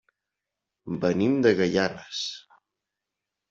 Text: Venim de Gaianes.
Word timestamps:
Venim 1.03 1.37
de 1.47 1.53
Gaianes. 1.61 2.25